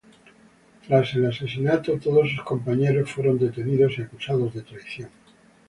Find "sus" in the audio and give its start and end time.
2.31-2.41